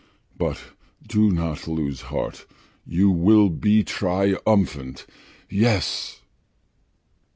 But 0.35 0.57
do 1.07 1.29
not 1.29 1.67
lose 1.67 2.01
heart, 2.01 2.47
you 2.87 3.11
will 3.11 3.49
be 3.49 3.83
triumphant! 3.83 5.05
Yes!" 5.47 6.21